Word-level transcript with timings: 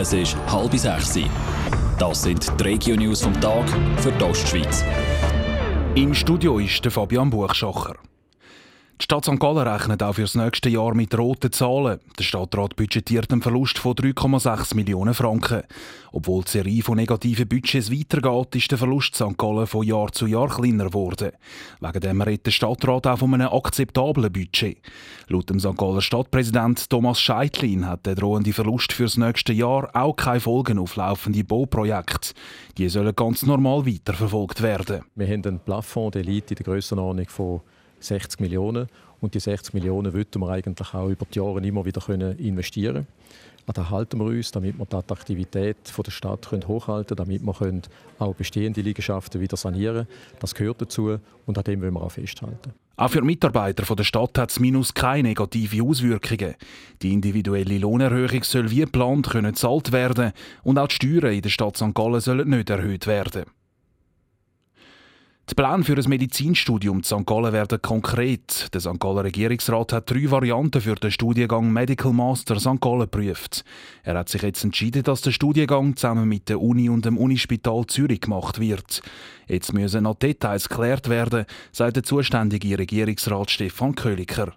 Es 0.00 0.12
ist 0.12 0.36
halb 0.46 0.72
sechs. 0.78 1.18
Das 1.98 2.22
sind 2.22 2.48
die 2.60 2.62
Regio-News 2.62 3.22
vom 3.22 3.32
Tag 3.40 3.68
für 3.96 4.12
die 4.12 4.22
Ostschweiz. 4.22 4.84
Im 5.96 6.14
Studio 6.14 6.60
ist 6.60 6.84
der 6.84 6.92
Fabian 6.92 7.30
Buchschacher. 7.30 7.96
Die 9.00 9.04
Stadt 9.04 9.24
St. 9.24 9.38
Gallen 9.38 9.68
rechnet 9.68 10.02
auch 10.02 10.14
für 10.14 10.22
das 10.22 10.34
nächste 10.34 10.68
Jahr 10.68 10.92
mit 10.92 11.16
roten 11.16 11.52
Zahlen. 11.52 12.00
Der 12.18 12.24
Stadtrat 12.24 12.74
budgetiert 12.74 13.30
einen 13.30 13.42
Verlust 13.42 13.78
von 13.78 13.94
3,6 13.94 14.74
Millionen 14.74 15.14
Franken. 15.14 15.62
Obwohl 16.10 16.42
die 16.42 16.50
Serie 16.50 16.82
von 16.82 16.96
negativen 16.96 17.46
Budgets 17.46 17.92
weitergeht, 17.92 18.56
ist 18.56 18.72
der 18.72 18.78
Verlust 18.78 19.14
St. 19.14 19.38
Gallen 19.38 19.68
von 19.68 19.86
Jahr 19.86 20.10
zu 20.10 20.26
Jahr 20.26 20.48
kleiner 20.48 20.86
geworden. 20.86 21.30
Wegen 21.78 22.00
dem 22.00 22.22
redet 22.22 22.46
der 22.46 22.50
Stadtrat 22.50 23.06
auch 23.06 23.20
von 23.20 23.34
einem 23.34 23.46
akzeptablen 23.46 24.32
Budget. 24.32 24.78
Laut 25.28 25.48
dem 25.48 25.60
St. 25.60 25.76
Galler 25.76 26.02
Stadtpräsident 26.02 26.90
Thomas 26.90 27.20
Scheitlin 27.20 27.86
hat 27.86 28.04
der 28.04 28.16
drohende 28.16 28.52
Verlust 28.52 28.92
für 28.92 29.04
das 29.04 29.16
nächste 29.16 29.52
Jahr 29.52 29.90
auch 29.94 30.16
keine 30.16 30.40
Folgen 30.40 30.80
auf 30.80 30.96
laufende 30.96 31.44
Bauprojekte. 31.44 32.34
Die 32.76 32.88
sollen 32.88 33.14
ganz 33.14 33.46
normal 33.46 33.86
weiterverfolgt 33.86 34.60
werden. 34.60 35.02
Wir 35.14 35.28
haben 35.28 35.44
einen 35.44 35.60
Plafond 35.60 36.16
d'Elite 36.16 36.50
in 36.50 36.56
der 36.56 36.64
Grössenordnung 36.64 37.28
von 37.28 37.60
60 38.00 38.40
Millionen. 38.40 38.88
Und 39.20 39.34
die 39.34 39.40
60 39.40 39.74
Millionen 39.74 40.12
wollten 40.12 40.40
wir 40.40 40.48
eigentlich 40.50 40.94
auch 40.94 41.08
über 41.08 41.26
die 41.26 41.38
Jahre 41.38 41.60
immer 41.60 41.84
wieder 41.84 42.08
investieren 42.38 42.94
können. 42.94 43.06
An 43.68 43.74
das 43.74 43.90
halten 43.90 44.18
wir 44.18 44.24
uns, 44.24 44.50
damit 44.50 44.78
wir 44.78 44.86
die 44.86 44.96
Attraktivität 44.96 45.76
der 45.84 46.10
Stadt 46.10 46.50
hochhalten 46.50 47.16
können, 47.16 47.42
damit 47.42 47.60
wir 47.60 47.82
auch 48.18 48.34
bestehende 48.34 48.80
Liegenschaften 48.80 49.42
wieder 49.42 49.58
sanieren 49.58 50.06
können. 50.06 50.38
Das 50.40 50.54
gehört 50.54 50.80
dazu 50.80 51.18
und 51.44 51.58
an 51.58 51.64
dem 51.64 51.82
wollen 51.82 51.92
wir 51.92 52.02
auch 52.02 52.12
festhalten. 52.12 52.72
Auch 52.96 53.10
für 53.10 53.22
Mitarbeiter 53.22 53.94
der 53.94 54.04
Stadt 54.04 54.38
hat 54.38 54.50
das 54.50 54.58
Minus 54.58 54.94
keine 54.94 55.28
negative 55.28 55.84
Auswirkungen. 55.84 56.54
Die 57.02 57.12
individuelle 57.12 57.78
Lohnerhöhung 57.78 58.42
soll 58.42 58.70
wie 58.70 58.80
geplant 58.80 59.30
gezahlt 59.30 59.92
werden 59.92 60.32
und 60.64 60.78
auch 60.78 60.88
die 60.88 60.94
Steuern 60.94 61.34
in 61.34 61.42
der 61.42 61.50
Stadt 61.50 61.76
St. 61.76 61.94
Gallen 61.94 62.20
sollen 62.20 62.48
nicht 62.48 62.70
erhöht 62.70 63.06
werden. 63.06 63.44
Die 65.50 65.54
Pläne 65.54 65.82
für 65.82 65.96
ein 65.96 66.08
Medizinstudium 66.10 66.98
in 66.98 67.04
St. 67.04 67.24
Gallen 67.24 67.54
werden 67.54 67.80
konkret. 67.80 68.68
Der 68.74 68.82
St. 68.82 69.00
Gallen 69.00 69.20
Regierungsrat 69.20 69.94
hat 69.94 70.10
drei 70.10 70.30
Varianten 70.30 70.82
für 70.82 70.94
den 70.94 71.10
Studiengang 71.10 71.72
Medical 71.72 72.12
Master 72.12 72.60
St. 72.60 72.78
Gallen 72.82 73.10
geprüft. 73.10 73.64
Er 74.02 74.18
hat 74.18 74.28
sich 74.28 74.42
jetzt 74.42 74.62
entschieden, 74.62 75.04
dass 75.04 75.22
der 75.22 75.30
Studiengang 75.30 75.96
zusammen 75.96 76.28
mit 76.28 76.50
der 76.50 76.60
Uni 76.60 76.90
und 76.90 77.06
dem 77.06 77.16
Unispital 77.16 77.86
Zürich 77.86 78.20
gemacht 78.20 78.60
wird. 78.60 79.00
Jetzt 79.46 79.72
müssen 79.72 80.02
noch 80.02 80.16
Details 80.16 80.68
geklärt 80.68 81.08
werden, 81.08 81.46
sagt 81.72 81.96
der 81.96 82.02
zuständige 82.02 82.78
Regierungsrat 82.78 83.50
Stefan 83.50 83.94
Köliker. 83.94 84.52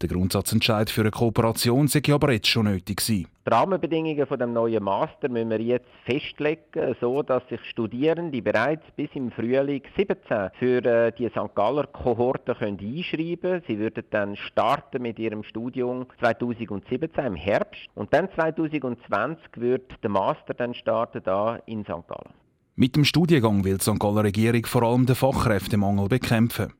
Der 0.00 0.08
Grundsatzentscheid 0.08 0.90
für 0.90 1.02
eine 1.02 1.12
Kooperation 1.12 1.86
sei 1.86 2.02
aber 2.10 2.32
jetzt 2.32 2.48
schon 2.48 2.64
nötig 2.64 2.96
gewesen. 2.96 3.31
Die 3.44 3.50
Rahmenbedingungen 3.50 4.24
von 4.24 4.38
dem 4.38 4.52
neuen 4.52 4.84
Master 4.84 5.28
müssen 5.28 5.50
wir 5.50 5.60
jetzt 5.60 5.88
festlegen, 6.04 6.94
so 7.00 7.24
dass 7.24 7.42
sich 7.48 7.60
Studierende 7.68 8.40
bereits 8.40 8.84
bis 8.94 9.10
im 9.14 9.32
Frühling 9.32 9.82
17 9.96 10.50
für 10.60 10.84
äh, 10.84 11.10
die 11.10 11.28
St. 11.28 11.52
Galler 11.56 11.88
Kohorte 11.88 12.54
können. 12.54 12.78
Sie 12.78 13.78
würden 13.78 14.04
dann 14.10 14.36
starten 14.36 15.02
mit 15.02 15.18
ihrem 15.18 15.42
Studium 15.42 16.06
2017 16.20 17.24
im 17.24 17.34
Herbst 17.34 17.88
und 17.96 18.14
dann 18.14 18.28
2020 18.32 19.44
wird 19.56 19.90
der 20.04 20.10
Master 20.10 20.54
dann 20.54 20.72
starten 20.72 21.22
da 21.24 21.58
in 21.66 21.82
St. 21.82 22.06
Gallen. 22.06 22.34
Mit 22.76 22.94
dem 22.94 23.04
Studiengang 23.04 23.64
will 23.64 23.78
die 23.78 23.82
St. 23.82 23.98
Galler 23.98 24.22
Regierung 24.22 24.64
vor 24.66 24.84
allem 24.84 25.04
den 25.04 25.16
Fachkräftemangel 25.16 26.08
bekämpfen. 26.08 26.72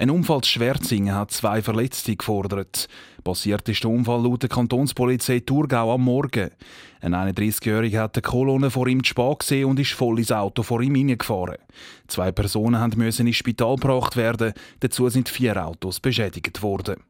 Ein 0.00 0.10
Unfall 0.10 0.42
zu 0.42 0.50
Schwerzingen 0.50 1.12
hat 1.12 1.32
zwei 1.32 1.60
Verletzte 1.60 2.14
gefordert. 2.14 2.86
Passiert 3.24 3.68
ist 3.68 3.82
der 3.82 3.90
Unfall 3.90 4.22
laut 4.22 4.42
der 4.42 4.48
Kantonspolizei 4.48 5.40
Thurgau 5.40 5.92
am 5.92 6.04
Morgen. 6.04 6.50
Ein 7.00 7.16
31-Jähriger 7.16 8.02
hat 8.02 8.14
die 8.14 8.20
Kolonne 8.20 8.70
vor 8.70 8.86
ihm 8.86 9.02
zu 9.02 9.14
gesehen 9.36 9.64
und 9.64 9.80
ist 9.80 9.94
voll 9.94 10.20
ins 10.20 10.30
Auto 10.30 10.62
vor 10.62 10.82
ihm 10.82 10.94
hineingefahren. 10.94 11.56
Zwei 12.06 12.30
Personen 12.30 12.80
mussten 12.96 13.26
ins 13.26 13.36
Spital 13.38 13.74
gebracht 13.74 14.16
werden, 14.16 14.52
dazu 14.78 15.08
sind 15.08 15.28
vier 15.28 15.66
Autos 15.66 15.98
beschädigt 15.98 16.62
worden. 16.62 17.02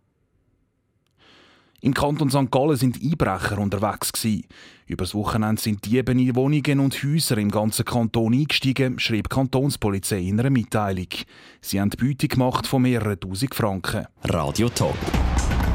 Im 1.80 1.94
Kanton 1.94 2.28
St. 2.28 2.50
Gallen 2.50 2.76
sind 2.76 3.00
Einbrecher 3.00 3.58
unterwegs. 3.58 4.12
Gewesen. 4.12 4.44
Übers 4.86 5.14
Wochenende 5.14 5.60
sind 5.60 5.84
Diebe 5.84 6.12
in 6.12 6.34
Wohnungen 6.34 6.80
und 6.80 7.02
Häuser 7.02 7.38
im 7.38 7.50
ganzen 7.50 7.84
Kanton 7.84 8.34
eingestiegen, 8.34 8.98
schrieb 8.98 9.28
die 9.28 9.34
Kantonspolizei 9.34 10.20
in 10.20 10.40
einer 10.40 10.50
Mitteilung. 10.50 11.08
Sie 11.60 11.80
haben 11.80 11.90
Beute 11.90 12.26
gemacht 12.26 12.66
von 12.66 12.82
mehreren 12.82 13.20
tausend 13.20 13.54
Franken. 13.54 14.06
Radio 14.24 14.68
Top. 14.70 14.96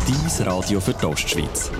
Dies 0.07 0.45
Radio 0.45 0.81
für 0.81 0.93
die 0.93 1.05
Ostschweiz. 1.05 1.71